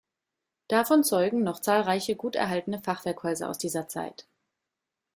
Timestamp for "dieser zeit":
3.59-4.25